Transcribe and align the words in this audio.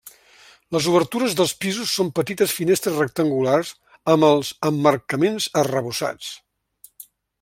Les 0.75 0.85
obertures 0.91 1.33
dels 1.39 1.51
pisos 1.65 1.91
són 1.99 2.09
petites 2.19 2.55
finestres 2.61 2.97
rectangulars 3.01 3.75
amb 4.15 4.27
els 4.31 4.53
emmarcaments 4.71 5.49
arrebossats. 5.63 6.33